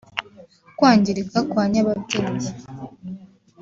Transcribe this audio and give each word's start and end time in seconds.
kwangirika 0.77 1.37
kwa 1.51 1.63
nyababyeyi 1.71 2.47